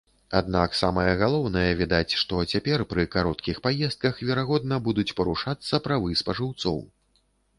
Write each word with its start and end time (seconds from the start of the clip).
Аднак 0.37 0.69
самае 0.77 1.09
галоўнае, 1.23 1.65
відаць, 1.81 2.15
што 2.21 2.39
цяпер 2.53 2.83
пры 2.95 3.05
кароткіх 3.17 3.61
паездках, 3.67 4.13
верагодна, 4.29 4.81
будуць 4.87 5.07
парушацца 5.19 5.83
правы 5.89 6.17
спажыўцоў. 6.23 6.83